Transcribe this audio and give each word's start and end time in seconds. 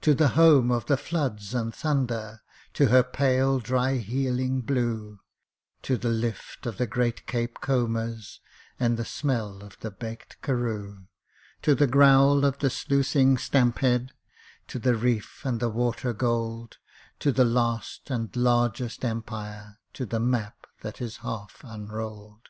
To 0.00 0.14
the 0.14 0.30
home 0.30 0.72
of 0.72 0.86
the 0.86 0.96
floods 0.96 1.54
and 1.54 1.72
thunder, 1.72 2.42
To 2.74 2.86
her 2.86 3.04
pale 3.04 3.60
dry 3.60 3.98
healing 3.98 4.62
blue 4.62 5.20
To 5.82 5.96
the 5.96 6.08
lift 6.08 6.66
of 6.66 6.76
the 6.76 6.88
great 6.88 7.24
Cape 7.28 7.60
combers, 7.60 8.40
And 8.80 8.96
the 8.96 9.04
smell 9.04 9.62
of 9.62 9.78
the 9.78 9.92
baked 9.92 10.42
Karroo. 10.42 11.06
To 11.62 11.76
the 11.76 11.86
growl 11.86 12.44
of 12.44 12.58
the 12.58 12.68
sluicing 12.68 13.38
stamp 13.38 13.78
head 13.78 14.10
To 14.66 14.80
the 14.80 14.96
reef 14.96 15.42
and 15.44 15.60
the 15.60 15.70
water 15.70 16.12
gold, 16.12 16.78
To 17.20 17.30
the 17.30 17.44
last 17.44 18.10
and 18.10 18.32
the 18.32 18.40
largest 18.40 19.04
Empire, 19.04 19.78
To 19.92 20.04
the 20.04 20.18
map 20.18 20.66
that 20.82 21.00
is 21.00 21.18
half 21.18 21.60
unrolled! 21.62 22.48